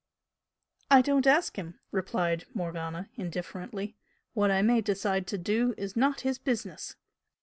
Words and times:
"I 0.89 1.03
don't 1.03 1.27
ask 1.27 1.57
him!" 1.59 1.79
replied 1.91 2.45
Morgana, 2.55 3.11
indifferently 3.17 3.97
"What 4.33 4.49
I 4.49 4.63
may 4.63 4.81
decide 4.81 5.27
to 5.27 5.37
do 5.37 5.75
is 5.77 5.95
not 5.95 6.21
his 6.21 6.39
business." 6.39 6.95